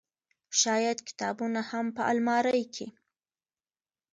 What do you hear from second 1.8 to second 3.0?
په المارۍ کې